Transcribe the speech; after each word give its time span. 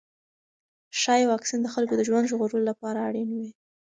ښايي 0.99 1.25
واکسین 1.31 1.59
د 1.63 1.67
خلکو 1.75 1.93
د 1.97 2.01
ژوند 2.07 2.29
ژغورلو 2.31 2.67
لپاره 2.69 2.99
اړین 3.07 3.29
وي. 3.37 3.49